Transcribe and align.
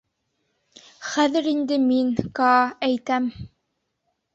Хәҙер 1.11 1.51
инде 1.53 1.79
мин, 1.85 2.11
Каа, 2.43 2.59
әйтәм... 2.93 3.33